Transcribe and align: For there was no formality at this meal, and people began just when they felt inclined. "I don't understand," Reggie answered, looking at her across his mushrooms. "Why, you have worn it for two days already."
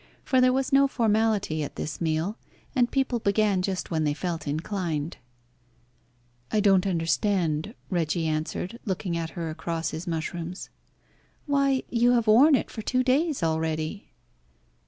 For 0.23 0.41
there 0.41 0.51
was 0.51 0.73
no 0.73 0.87
formality 0.87 1.61
at 1.61 1.75
this 1.75 2.01
meal, 2.01 2.35
and 2.75 2.89
people 2.89 3.19
began 3.19 3.61
just 3.61 3.91
when 3.91 4.03
they 4.03 4.15
felt 4.15 4.47
inclined. 4.47 5.17
"I 6.51 6.59
don't 6.59 6.87
understand," 6.87 7.75
Reggie 7.91 8.25
answered, 8.25 8.79
looking 8.83 9.15
at 9.15 9.29
her 9.37 9.51
across 9.51 9.91
his 9.91 10.07
mushrooms. 10.07 10.71
"Why, 11.45 11.83
you 11.91 12.13
have 12.13 12.25
worn 12.25 12.55
it 12.55 12.71
for 12.71 12.81
two 12.81 13.03
days 13.03 13.43
already." 13.43 14.09